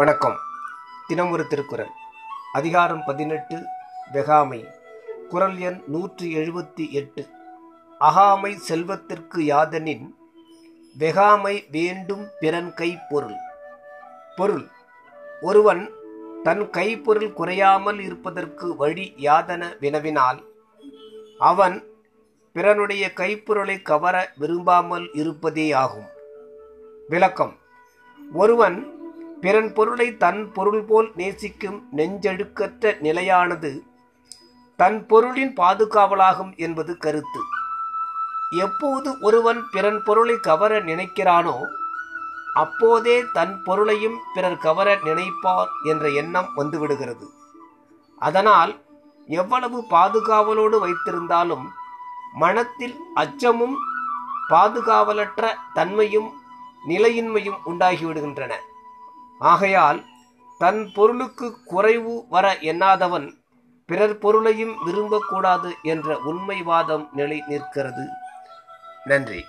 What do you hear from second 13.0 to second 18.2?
பொருள். பொருள் ஒருவன் தன் கைப்பொருள் குறையாமல்